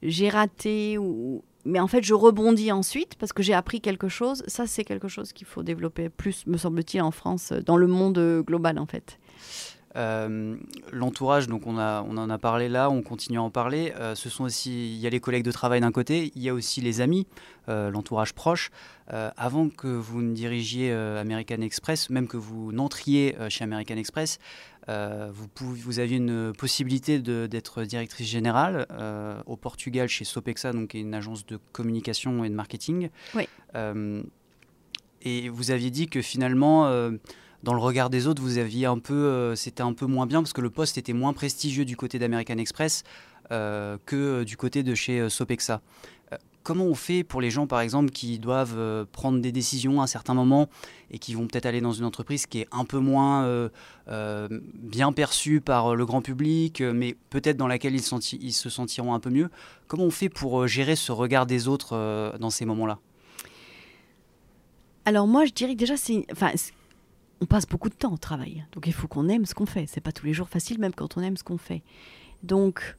[0.03, 4.43] j'ai raté ou, mais en fait je rebondis ensuite parce que j'ai appris quelque chose.
[4.47, 8.43] Ça c'est quelque chose qu'il faut développer plus, me semble-t-il, en France, dans le monde
[8.47, 9.19] global en fait.
[9.97, 10.57] Euh,
[10.93, 13.93] l'entourage, donc on, a, on en a parlé là, on continue à en parler.
[13.97, 16.49] Euh, ce sont aussi, il y a les collègues de travail d'un côté, il y
[16.49, 17.27] a aussi les amis,
[17.69, 18.71] euh, l'entourage proche.
[19.09, 24.39] avant que vous ne dirigiez American Express, même que vous n'entriez chez American Express,
[24.87, 28.87] vous, vous aviez une possibilité d'être directrice générale
[29.47, 33.09] au Portugal chez Sopexa, donc une agence de communication et de marketing.
[33.35, 33.49] Oui.
[35.23, 36.87] et vous aviez dit que finalement
[37.63, 40.43] dans le regard des autres, vous aviez un peu, euh, c'était un peu moins bien
[40.43, 43.03] parce que le poste était moins prestigieux du côté d'American Express
[43.51, 45.81] euh, que du côté de chez euh, Sopexa.
[46.63, 50.07] comment on fait pour les gens, par exemple, qui doivent prendre des décisions à un
[50.07, 50.69] certain moment
[51.11, 53.71] et qui vont peut-être aller dans une entreprise qui est un peu moins
[54.07, 58.05] bien perçue par le grand public, mais peut-être dans laquelle ils,
[58.41, 59.49] ils, se sentiront un peu mieux?
[59.87, 62.99] Comment on fait pour gérer ce regard des autres dans ces moments-là?
[65.07, 66.53] Alors moi, je dirais que déjà, c'est, enfin,
[67.41, 68.65] on passe beaucoup de temps au travail.
[68.73, 69.87] Donc il faut qu'on aime ce qu'on fait.
[69.87, 71.83] C'est pas tous les jours facile, même quand on aime ce qu'on fait.
[72.43, 72.97] Donc,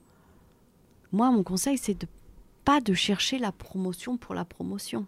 [1.12, 2.08] moi, mon conseil, c'est de
[2.65, 5.08] pas de chercher la promotion pour la promotion.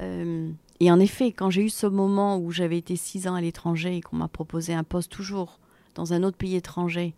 [0.00, 3.40] Euh, et en effet, quand j'ai eu ce moment où j'avais été six ans à
[3.40, 5.58] l'étranger et qu'on m'a proposé un poste toujours
[5.94, 7.14] dans un autre pays étranger,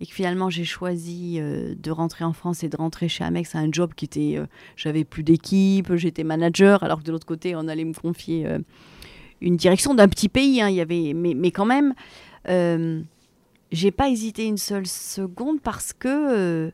[0.00, 3.54] et que finalement j'ai choisi euh, de rentrer en France et de rentrer chez Amex
[3.54, 7.26] à un job qui était, euh, j'avais plus d'équipe, j'étais manager, alors que de l'autre
[7.26, 8.46] côté on allait me confier
[9.40, 10.60] une direction d'un petit pays.
[10.60, 11.94] Hein, y avait, mais, mais quand même,
[12.48, 13.02] euh,
[13.74, 16.70] j'ai pas hésité une seule seconde parce que euh,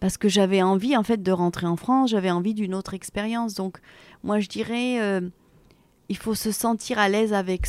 [0.00, 2.10] parce que j'avais envie en fait de rentrer en France.
[2.10, 3.54] J'avais envie d'une autre expérience.
[3.54, 3.78] Donc
[4.22, 5.20] moi, je dirais, euh,
[6.08, 7.66] il faut se sentir à l'aise avec.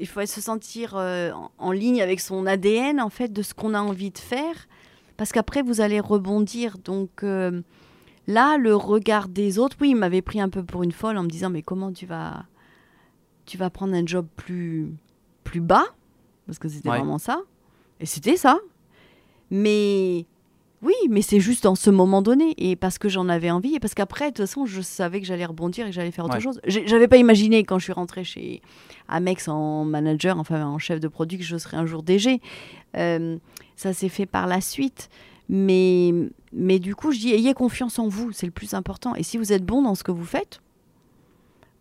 [0.00, 3.74] Il faut se sentir euh, en, ligne avec son ADN en fait de ce qu'on
[3.74, 4.66] a envie de faire,
[5.16, 6.78] parce qu'après vous allez rebondir.
[6.78, 11.16] Donc là, le regard des autres, oui, il m'avait pris un peu pour une folle
[11.16, 12.44] en me disant mais comment tu vas
[13.46, 14.88] tu vas prendre un job plus,
[15.42, 15.84] plus bas,
[16.46, 17.40] parce que c'était vraiment ça.
[18.00, 18.58] Et c'était ça.
[19.50, 20.26] Mais
[20.82, 23.80] oui, mais c'est juste dans ce moment donné, et parce que j'en avais envie, et
[23.80, 26.40] parce qu'après, de toute façon, je savais que j'allais rebondir et que j'allais faire autre
[26.40, 26.60] chose.
[26.66, 28.60] J'avais pas imaginé quand je suis rentrée chez
[29.08, 32.40] Amex en manager, enfin en chef de produit, que je serais un jour DG.
[32.96, 33.38] Euh,
[33.76, 35.08] ça s'est fait par la suite.
[35.48, 36.12] Mais,
[36.52, 39.14] mais du coup, je dis, ayez confiance en vous, c'est le plus important.
[39.14, 40.60] Et si vous êtes bon dans ce que vous faites,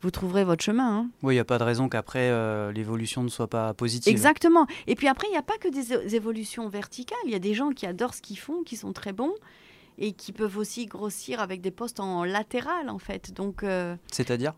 [0.04, 0.98] vous trouverez votre chemin.
[0.98, 1.10] Hein.
[1.24, 4.12] Oui, il n'y a pas de raison qu'après euh, l'évolution ne soit pas positive.
[4.12, 4.68] Exactement.
[4.86, 7.18] Et puis après, il n'y a pas que des évolutions verticales.
[7.26, 9.34] Il y a des gens qui adorent ce qu'ils font, qui sont très bons
[9.98, 13.34] et qui peuvent aussi grossir avec des postes en latéral, en fait.
[13.34, 13.64] Donc.
[13.64, 14.54] Euh, C'est-à-dire?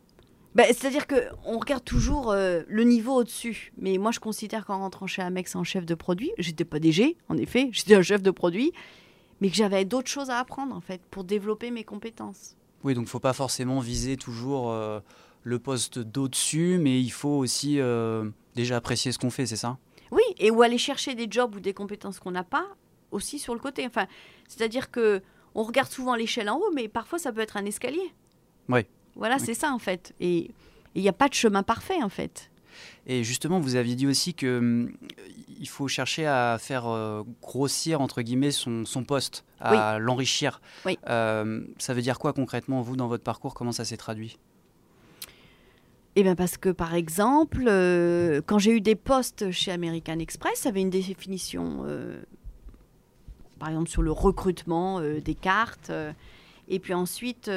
[0.55, 3.71] ben, C'est-à-dire qu'on regarde toujours euh, le niveau au-dessus.
[3.77, 7.17] Mais moi, je considère qu'en rentrant chez Amex en chef de produit, j'étais pas DG,
[7.29, 8.71] en effet, j'étais un chef de produit,
[9.41, 12.55] mais que j'avais d'autres choses à apprendre, en fait, pour développer mes compétences.
[12.84, 14.71] Oui, donc il ne faut pas forcément viser toujours
[15.45, 19.77] le poste d'au-dessus, mais il faut aussi euh, déjà apprécier ce qu'on fait, c'est ça?
[20.12, 22.65] Oui, et ou aller chercher des jobs ou des compétences qu'on n'a pas
[23.12, 23.86] aussi sur le côté.
[23.86, 24.08] Enfin,
[24.47, 25.21] c'est-à-dire que
[25.53, 28.12] on regarde souvent l'échelle en haut, mais parfois ça peut être un escalier.
[28.69, 28.81] Oui.
[29.15, 30.15] Voilà, c'est ça en fait.
[30.19, 30.49] Et
[30.95, 32.49] il n'y a pas de chemin parfait en fait.
[33.05, 34.97] Et justement, vous aviez dit aussi que hum,
[35.60, 40.60] il faut chercher à faire euh, grossir entre guillemets son, poste, à l'enrichir.
[40.86, 40.97] Oui.
[41.08, 43.53] Euh, ça veut dire quoi concrètement vous dans votre parcours?
[43.53, 44.39] Comment ça s'est traduit?
[46.15, 50.60] Eh bien parce que par exemple, euh, quand j'ai eu des postes chez American Express,
[50.60, 52.21] ça avait une définition, euh,
[53.60, 55.91] par exemple sur le recrutement euh, des cartes.
[56.69, 57.51] et puis ensuite,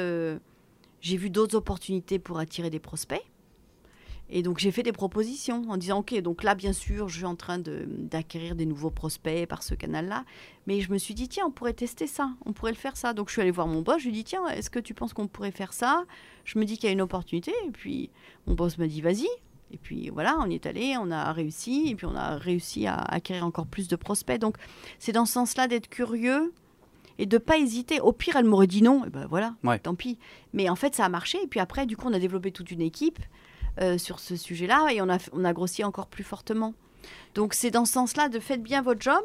[1.01, 3.23] j'ai vu d'autres opportunités pour attirer des prospects.
[4.31, 7.25] Et donc j'ai fait des propositions en disant, OK, donc là, bien sûr, je suis
[7.25, 10.23] en train d'acquérir des nouveaux prospects par ce canal-là.
[10.67, 13.13] Mais je me suis dit, tiens, on pourrait tester ça, on pourrait le faire ça.
[13.13, 14.93] Donc je suis allée voir mon boss, je lui ai dit, tiens, est-ce que tu
[14.93, 16.05] penses qu'on pourrait faire ça?
[16.45, 17.51] Je me dis qu'il y a une opportunité.
[17.65, 18.11] Et puis
[18.45, 19.27] mon boss me dit, vas-y.
[19.71, 22.87] Et puis voilà, on y est allé, on a réussi, et puis on a réussi
[22.87, 24.39] à acquérir encore plus de prospects.
[24.39, 24.57] Donc
[24.97, 26.53] c'est dans ce sens-là d'être curieux
[27.19, 27.99] et de pas hésiter.
[27.99, 30.17] Au pire, elle m'aurait dit non, et ben voilà, tant pis.
[30.53, 31.37] Mais en fait, ça a marché.
[31.43, 33.19] Et puis après, du coup, on a développé toute une équipe
[33.81, 36.73] euh, sur ce sujet-là et on a, on grossi encore plus fortement.
[37.35, 39.23] Donc c'est dans ce sens-là de faites bien votre job.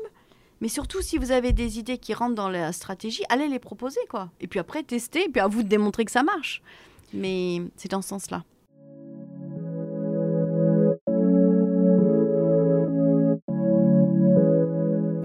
[0.61, 4.01] Mais surtout, si vous avez des idées qui rentrent dans la stratégie, allez les proposer,
[4.09, 4.31] quoi.
[4.41, 6.63] Et puis après, tester, et puis à vous de démontrer que ça marche.
[7.13, 8.45] Mais c'est dans ce sens-là.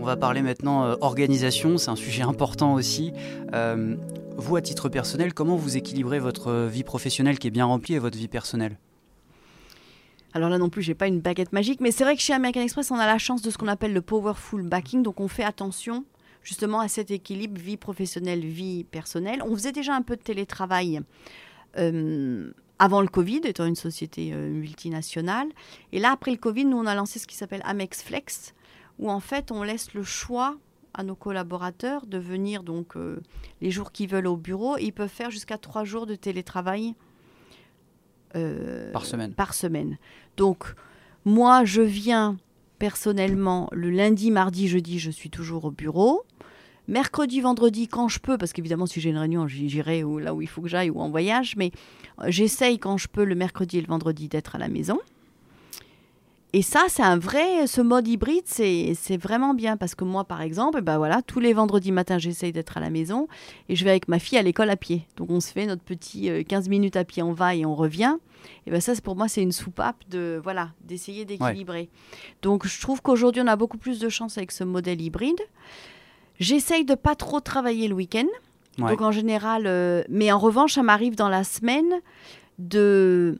[0.10, 3.14] va parler maintenant euh, organisation, c'est un sujet important aussi.
[3.54, 3.96] Euh,
[4.38, 8.00] vous, à titre personnel, comment vous équilibrez votre vie professionnelle qui est bien remplie et
[8.00, 8.80] votre vie personnelle?
[10.34, 12.62] Alors là non plus, j'ai pas une baguette magique, mais c'est vrai que chez American
[12.62, 15.44] Express, on a la chance de ce qu'on appelle le powerful backing, donc on fait
[15.44, 16.06] attention
[16.44, 19.42] justement à cet équilibre vie professionnelle, vie personnelle.
[19.44, 21.02] On faisait déjà un peu de télétravail
[21.78, 25.48] euh, avant le Covid, étant une société multinationale.
[25.92, 28.54] Et là, après le Covid, nous, on a lancé ce qui s'appelle Amex Flex,
[29.00, 30.58] où en fait on laisse le choix
[30.94, 33.22] à nos collaborateurs de venir donc euh,
[33.62, 34.78] les jours qu'ils veulent au bureau.
[34.78, 36.96] ils peuvent faire jusqu'à trois jours de télétravail
[38.36, 39.34] euh, par semaine.
[39.34, 39.98] Par semaine.
[40.38, 40.76] Donc
[41.26, 42.38] moi je viens
[42.80, 46.24] personnellement le lundi, mardi, jeudi, je suis toujours au bureau.
[46.88, 50.48] Mercredi, vendredi, quand je peux, parce qu'évidemment, si j'ai une réunion, j'irai là où il
[50.48, 51.72] faut que j'aille ou en voyage, mais
[52.20, 54.98] euh, j'essaye quand je peux le mercredi et le vendredi d'être à la maison.
[56.52, 60.42] Et ça, c'est un vrai, ce mode hybride, c'est vraiment bien parce que moi, par
[60.42, 63.28] exemple, ben voilà, tous les vendredis matins, j'essaye d'être à la maison
[63.68, 65.06] et je vais avec ma fille à l'école à pied.
[65.18, 67.76] Donc on se fait notre petit 15 euh, minutes à pied, on va et on
[67.76, 68.18] revient.
[68.66, 71.90] Et ben ça, pour moi, c'est une soupape de voilà, d'essayer d'équilibrer.
[72.42, 75.42] Donc je trouve qu'aujourd'hui, on a beaucoup plus de chance avec ce modèle hybride.
[76.40, 78.28] J'essaye de pas trop travailler le week-end.
[78.78, 82.00] Donc en général, euh, mais en revanche, ça m'arrive dans la semaine
[82.60, 83.38] de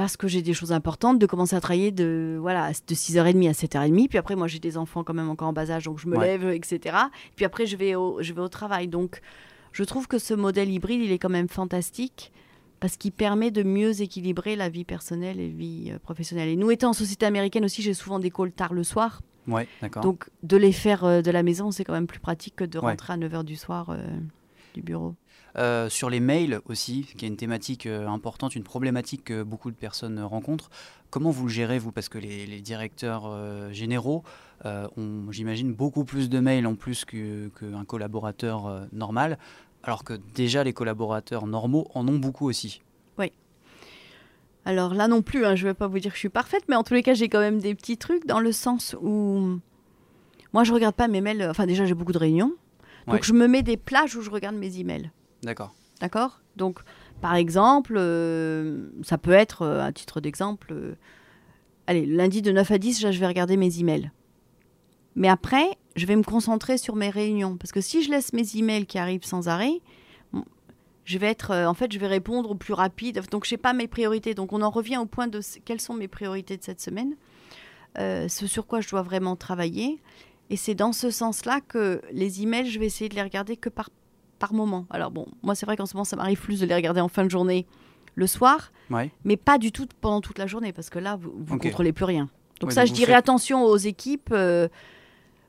[0.00, 3.52] parce que j'ai des choses importantes, de commencer à travailler de, voilà, de 6h30 à
[3.52, 4.08] 7h30.
[4.08, 6.18] Puis après, moi, j'ai des enfants quand même encore en bas âge, donc je me
[6.18, 6.96] lève, etc.
[7.36, 8.88] Puis après, je vais, au, je vais au travail.
[8.88, 9.20] Donc,
[9.72, 12.32] je trouve que ce modèle hybride, il est quand même fantastique
[12.80, 16.48] parce qu'il permet de mieux équilibrer la vie personnelle et la vie euh, professionnelle.
[16.48, 19.20] Et nous, étant en société américaine aussi, j'ai souvent des calls tard le soir.
[19.48, 20.02] Ouais, d'accord.
[20.02, 22.78] Donc, de les faire euh, de la maison, c'est quand même plus pratique que de
[22.78, 24.02] rentrer à 9h du soir euh,
[24.72, 25.14] du bureau.
[25.56, 29.70] Euh, sur les mails aussi, qui est une thématique euh, importante, une problématique que beaucoup
[29.70, 30.70] de personnes rencontrent.
[31.10, 31.90] Comment vous le gérez, vous?
[31.90, 34.22] Parce que les, directeurs euh, généraux
[34.64, 39.38] ont, j'imagine, beaucoup plus de mails en plus qu'un collaborateur normal,
[39.82, 42.82] alors que déjà les collaborateurs normaux en ont beaucoup aussi.
[43.18, 43.32] Oui.
[44.66, 46.64] Alors là non plus, hein, je ne vais pas vous dire que je suis parfaite,
[46.68, 49.58] mais en tous les cas, j'ai quand même des petits trucs dans le sens où
[50.52, 51.46] moi, je regarde pas mes mails.
[51.48, 52.52] Enfin, déjà, j'ai beaucoup de réunions.
[53.06, 55.10] Donc, je me mets des plages où je regarde mes emails.
[55.42, 55.74] D'accord.
[56.00, 56.40] D'accord?
[56.56, 56.80] Donc,
[57.20, 60.94] par exemple, euh, ça peut être, euh, à titre d'exemple, euh,
[61.86, 64.10] allez, lundi de 9 à 10, je vais regarder mes emails.
[65.16, 67.56] Mais après, je vais me concentrer sur mes réunions.
[67.56, 69.80] Parce que si je laisse mes emails qui arrivent sans arrêt,
[71.04, 73.20] je vais être, en fait, je vais répondre au plus rapide.
[73.30, 74.34] Donc, je n'ai pas mes priorités.
[74.34, 77.16] Donc, on en revient au point de quelles sont mes priorités de cette semaine,
[77.96, 80.00] ce sur quoi je dois vraiment travailler.
[80.50, 83.68] Et c'est dans ce sens-là que les emails, je vais essayer de les regarder que
[83.68, 83.90] par
[84.40, 84.86] par moment.
[84.90, 87.08] Alors bon, moi c'est vrai qu'en ce moment ça m'arrive plus de les regarder en
[87.08, 87.66] fin de journée
[88.16, 88.72] le soir,
[89.24, 92.06] mais pas du tout pendant toute la journée parce que là vous ne contrôlez plus
[92.06, 92.28] rien.
[92.60, 94.30] Donc ça je dirais attention aux équipes.
[94.32, 94.66] Euh,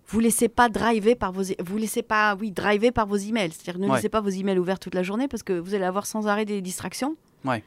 [0.07, 3.81] vous laissez pas driver par vos vous laissez pas oui driver par vos emails c'est-à-dire
[3.87, 6.27] ne laissez pas vos emails ouverts toute la journée parce que vous allez avoir sans
[6.27, 7.63] arrêt des distractions ouais.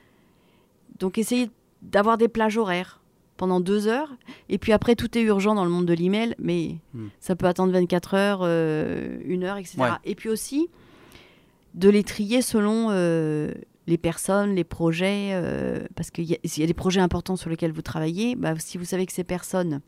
[0.99, 3.01] donc essayez d'avoir des plages horaires
[3.39, 4.11] pendant deux heures
[4.51, 7.07] et puis après tout est urgent dans le monde de l'email mais hmm.
[7.19, 10.69] ça peut attendre 24 heures euh, une heure etc et puis aussi
[11.75, 13.53] de les trier selon euh,
[13.87, 17.73] les personnes, les projets, euh, parce qu'il y, y, a des projets importants sur lesquels
[17.73, 19.81] vous travaillez, bah, si vous savez que ces personnes,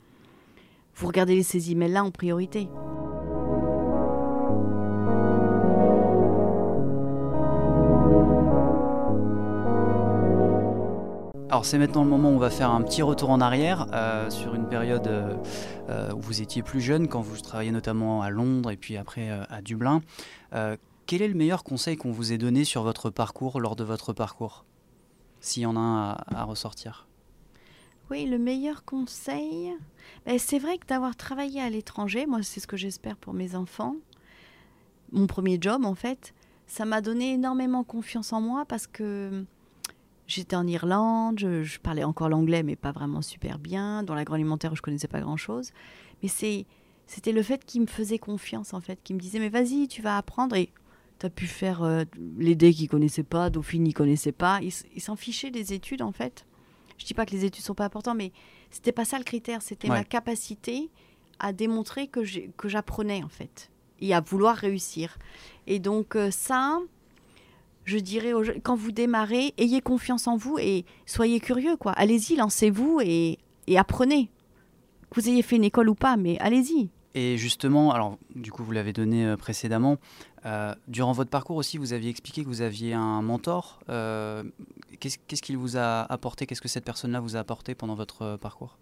[0.96, 2.68] vous regardez ces emails-là en priorité.
[11.48, 14.28] Alors c'est maintenant le moment où on va faire un petit retour en arrière euh,
[14.30, 15.08] sur une période
[15.88, 19.62] où vous étiez plus jeune, quand vous travailliez notamment à Londres et puis après à
[19.62, 20.02] Dublin.
[21.06, 24.12] Quel est le meilleur conseil qu'on vous ait donné sur votre parcours, lors de votre
[24.12, 24.64] parcours?
[25.40, 27.06] S'il y en a un à, ressortir.
[28.10, 29.72] Oui, le meilleur conseil,
[30.24, 33.54] ben, c'est vrai que d'avoir travaillé à l'étranger, moi c'est ce que j'espère pour mes
[33.56, 33.96] enfants,
[35.12, 36.32] mon premier job en fait,
[36.66, 39.44] ça m'a donné énormément confiance en moi parce que
[40.26, 44.02] J'étais en Irlande, je, parlais encore l'anglais, mais pas vraiment super bien.
[44.02, 45.70] Dans l'agroalimentaire, je connaissais pas grand-chose.
[46.20, 46.66] Mais c'est,
[47.06, 50.02] c'était le fait qu'il me faisait confiance, en fait, qu'il me disait, mais vas-y, tu
[50.02, 50.56] vas apprendre.
[50.56, 50.70] Et
[51.18, 52.04] tu as pu faire euh,
[52.38, 54.60] les dés qu'il connaissait pas, Dauphine n'y connaissait pas.
[54.62, 56.46] Il, s'en fichait des études, en fait.
[56.98, 58.32] Je dis pas que les études sont pas importantes, mais
[58.70, 59.62] c'était pas ça le critère.
[59.62, 60.90] C'était ma capacité
[61.38, 65.18] à démontrer que, j'apprenais, en fait, et à vouloir réussir.
[65.66, 66.80] Et donc, euh, ça
[67.86, 68.32] je dirais,
[68.64, 71.92] quand vous démarrez, ayez confiance en vous et soyez curieux, quoi.
[71.92, 73.38] Allez-y, lancez-vous et,
[73.76, 74.28] apprenez.
[75.08, 76.90] Que vous ayez fait une école ou pas, mais allez-y.
[77.16, 79.96] Et justement, alors du coup, vous l'avez donné euh, précédemment,
[80.44, 83.80] euh, durant votre parcours aussi, vous aviez expliqué que vous aviez un mentor.
[83.88, 84.44] Euh,
[85.00, 86.46] qu'est-ce qu'il vous a apporté?
[86.46, 88.76] Qu'est-ce que cette personne-là vous a apporté pendant votre parcours?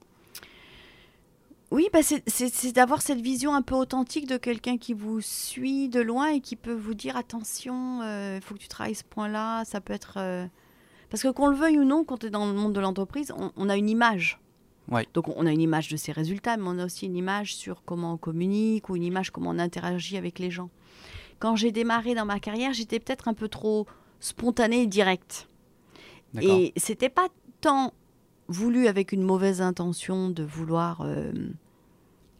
[1.70, 6.00] Oui, bah c'est d'avoir cette vision un peu authentique de quelqu'un qui vous suit de
[6.00, 9.64] loin et qui peut vous dire attention, il faut que tu travailles ce point-là.
[9.64, 10.18] Ça peut être.
[11.10, 13.32] Parce que qu'on le veuille ou non, quand tu es dans le monde de l'entreprise,
[13.56, 14.40] on, a une image.
[14.90, 15.06] Ouais.
[15.14, 17.82] Donc on a une image de ses résultats, mais on a aussi une image sur
[17.84, 20.70] comment on communique ou une image comment on interagit avec les gens.
[21.38, 23.86] Quand j'ai démarré dans ma carrière, j'étais peut-être un peu trop
[24.20, 25.48] spontanée et directe.
[26.40, 27.28] Et c'était pas
[27.60, 27.92] tant
[28.48, 31.32] voulu avec une mauvaise intention de vouloir euh,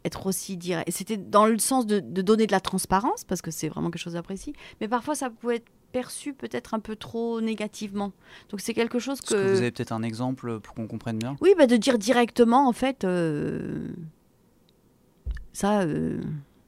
[0.03, 0.89] être aussi direct.
[0.91, 4.13] C'était dans le sens de, donner de la transparence, parce que c'est vraiment quelque chose
[4.13, 8.11] d'apprécié, mais parfois ça pouvait être perçu peut-être un peu trop négativement.
[8.49, 9.33] Donc c'est quelque chose que...
[9.33, 12.67] que vous avez peut-être un exemple pour qu'on comprenne bien Oui, bah de dire directement,
[12.67, 13.87] en fait, euh,
[15.53, 16.19] ça, euh,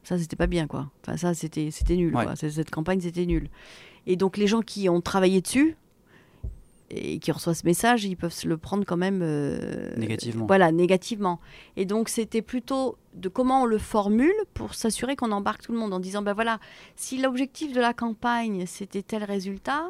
[0.03, 0.89] ça c'était pas bien, quoi.
[1.01, 2.37] Enfin, ça, c'était nul, quoi.
[2.37, 3.49] Cette campagne, c'était nul.
[4.05, 5.75] Et donc les gens qui ont travaillé dessus,
[6.89, 10.45] et qui reçoit ce message, ils peuvent se le prendre quand même euh, négativement.
[10.45, 11.39] Voilà, négativement.
[11.75, 15.77] Et donc c'était plutôt de comment on le formule pour s'assurer qu'on embarque tout le
[15.77, 16.59] monde en disant ben voilà,
[16.95, 19.87] si l'objectif de la campagne c'était tel résultat,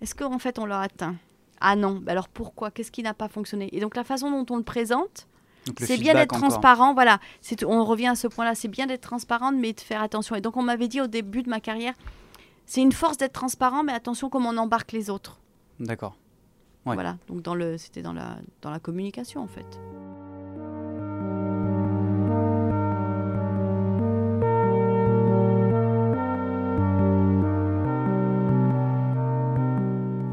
[0.00, 1.16] est-ce qu'en fait on l'a atteint?
[1.60, 2.70] Ah non, ben alors pourquoi?
[2.70, 3.68] Qu'est-ce qui n'a pas fonctionné?
[3.72, 5.28] Et donc la façon dont on le présente,
[5.78, 7.20] c'est bien d'être transparent, voilà.
[7.66, 10.34] On revient à ce point-là, c'est bien d'être transparent, mais de faire attention.
[10.34, 11.94] Et donc on m'avait dit au début de ma carrière,
[12.66, 15.38] c'est une force d'être transparent, mais attention comment on embarque les autres.
[15.80, 16.16] D'accord.
[16.84, 19.80] Voilà, donc dans le, c'était dans la, dans la communication en fait.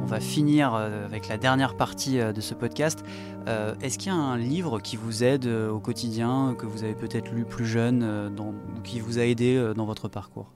[0.04, 3.04] On va finir euh, avec la dernière partie euh, de ce podcast.
[3.48, 6.96] Euh, est-ce qu'il y a un livre qui vous aide au quotidien, que vous avez
[6.96, 8.34] peut-être lu plus jeune,
[8.86, 10.52] qui vous a aidé dans votre parcours?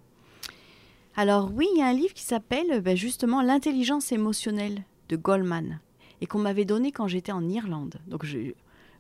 [1.22, 5.80] Alors oui, il y a un livre qui s'appelle ben, justement L'intelligence émotionnelle de Goldman
[6.20, 8.02] et qu'on m'avait donné quand j'étais en Irlande.
[8.08, 8.54] Donc je,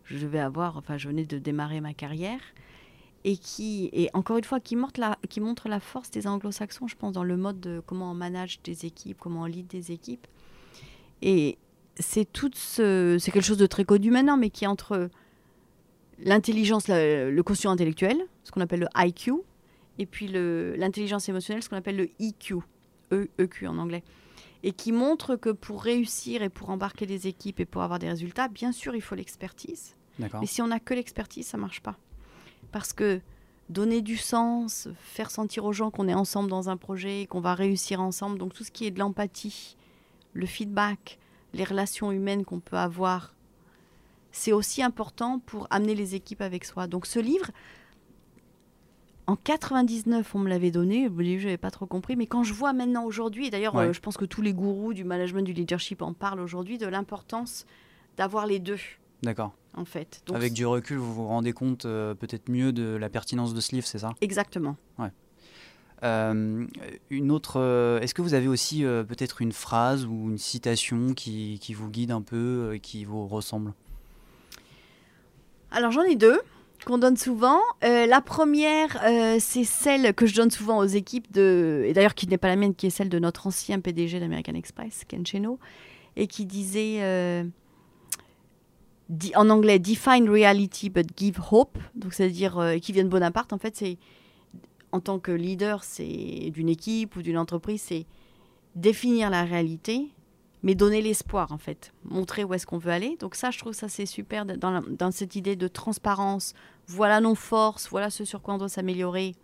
[0.06, 2.40] vais avoir, enfin je venais de démarrer ma carrière
[3.24, 7.24] et qui et encore une fois qui montre la force des anglo-saxons je pense dans
[7.24, 10.26] le mode de comment on manage des équipes comment on lead des équipes
[11.22, 11.60] et
[12.00, 15.12] c'est tout ce c'est quelque chose de très connu maintenant mais qui est entre
[16.18, 19.34] l'intelligence le quotient intellectuel ce qu'on appelle le IQ
[20.02, 22.56] et puis l'intelligence émotionnelle, ce qu'on appelle le EQ,
[23.12, 24.04] e, EQ en anglais,
[24.64, 28.10] et qui montre que pour réussir et pour embarquer des équipes et pour avoir des
[28.10, 29.96] résultats, bien sûr, il faut l'expertise.
[30.18, 31.98] Mais si on n'a que l'expertise, ça marche pas.
[32.72, 33.22] Parce que
[33.70, 37.54] donner du sens, faire sentir aux gens qu'on est ensemble dans un projet, qu'on va
[37.54, 39.78] réussir ensemble, donc tout ce qui est de l'empathie,
[40.34, 41.20] le feedback,
[41.54, 43.36] les relations humaines qu'on peut avoir,
[44.32, 46.88] c'est aussi important pour amener les équipes avec soi.
[46.88, 47.52] Donc ce livre,
[49.28, 51.08] en 99, on me l'avait donné.
[51.08, 52.16] Au début, je n'avais pas trop compris.
[52.16, 54.94] Mais quand je vois maintenant aujourd'hui, et d'ailleurs, euh, je pense que tous les gourous
[54.94, 57.66] du management, du leadership en parlent aujourd'hui, de l'importance
[58.18, 58.80] d'avoir les deux.
[59.24, 59.54] D'accord.
[59.74, 60.24] En fait.
[60.34, 63.74] Avec du recul, vous vous rendez compte euh, peut-être mieux de la pertinence de ce
[63.74, 64.12] livre, c'est ça?
[64.22, 64.76] Exactement.
[64.98, 65.12] Ouais.
[66.04, 66.66] Euh,
[67.10, 68.00] une autre.
[68.02, 72.12] Est-ce que vous avez aussi peut-être une phrase ou une citation qui, qui vous guide
[72.12, 73.74] un peu, qui vous ressemble?
[75.70, 76.42] Alors j'en ai deux
[76.86, 77.60] qu'on donne souvent.
[77.84, 82.15] Euh, la première, euh, c'est celle que je donne souvent aux équipes de, et d'ailleurs
[82.15, 85.26] qui n'est pas la mienne, qui est celle de notre ancien PDG d'American Express, Ken
[85.26, 85.60] Cheno,
[86.15, 87.44] et qui disait euh,
[89.36, 91.78] en anglais define reality but give hope.
[91.96, 93.53] Donc c'est-à-dire qui vient de Bonaparte.
[93.53, 93.97] En fait, c'est
[94.91, 98.06] en tant que leader, c'est d'une équipe ou d'une entreprise, c'est
[98.76, 100.10] définir la réalité,
[100.64, 103.18] mais donner l'espoir en fait, montrer où est-ce qu'on veut aller.
[103.20, 106.53] Donc ça, je trouve ça c'est super dans, cette idée de transparence.
[106.88, 109.36] Voilà nos forces, voilà ce sur quoi on doit s'améliorer.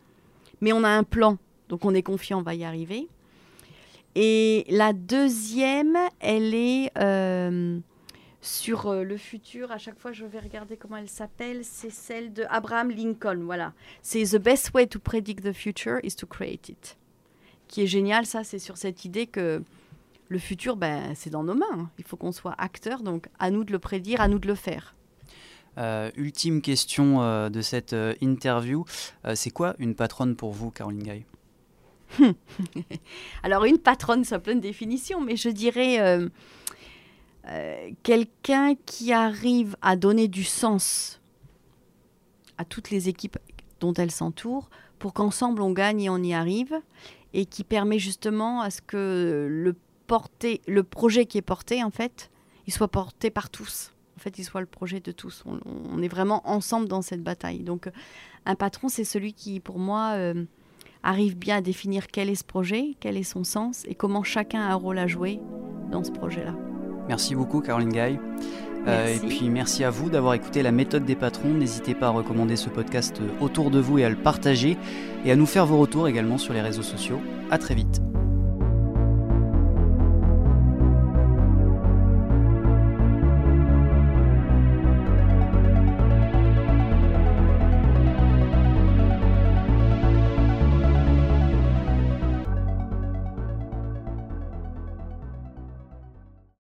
[0.61, 1.38] Mais on a un plan,
[1.70, 3.07] donc on est confiant, on va y arriver.
[4.15, 7.80] Et la deuxième, elle est euh,
[8.41, 9.72] sur euh, le futur.
[9.72, 11.63] À chaque fois, je vais regarder comment elle s'appelle.
[11.63, 13.41] C'est celle de Abraham Lincoln.
[13.43, 13.74] Voilà.
[14.01, 16.97] C'est The best way to predict the future is to create it.
[17.68, 19.61] Qui est génial, ça, c'est sur cette idée que
[20.30, 21.89] le futur, ben, c'est dans nos mains.
[21.97, 24.55] Il faut qu'on soit acteur, donc à nous de le prédire, à nous de le
[24.55, 24.95] faire.
[25.78, 28.84] Euh, ultime question euh, de cette euh, interview,
[29.36, 31.25] c'est quoi une patronne pour vous, Caroline Gay
[33.43, 35.99] Alors une patronne, ça a plein de définitions, mais je dirais
[38.03, 41.21] quelqu'un qui arrive à donner du sens
[42.57, 43.38] à toutes les équipes
[43.80, 44.69] dont elle s'entoure
[44.99, 46.82] pour qu'ensemble on gagne et on y arrive,
[47.34, 49.75] et qui permet justement à ce que le,
[50.08, 52.32] porter, le projet qui est porté, en fait,
[52.66, 53.91] il soit porté par tous.
[54.18, 55.43] En fait, il soit le projet de tous.
[55.45, 57.60] On, est vraiment ensemble dans cette bataille.
[57.60, 57.89] Donc,
[58.45, 60.45] un patron, c'est celui qui, pour moi, euh,
[61.03, 64.62] arrive bien à définir quel est ce projet, quel est son sens et comment chacun
[64.62, 65.39] a un rôle à jouer
[65.91, 66.55] dans ce projet-là.
[67.08, 68.20] Merci beaucoup, Caroline Gaille.
[68.88, 71.49] Euh, et puis merci à vous d'avoir écouté la méthode des patrons.
[71.49, 74.78] N'hésitez pas à recommander ce podcast autour de vous et à le partager
[75.26, 77.20] et à nous faire vos retours également sur les réseaux sociaux.
[77.51, 78.01] À très vite.